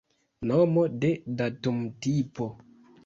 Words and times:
Nomo 0.51 0.85
de 1.03 1.11
datumtipo. 1.41 2.49